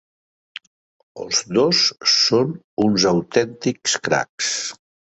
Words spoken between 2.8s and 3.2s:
uns